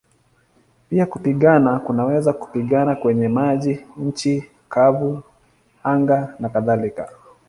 [0.89, 5.23] Pia kupigana kunaweza kupigana kwenye maji, nchi kavu,
[5.83, 7.09] anga nakadhalika.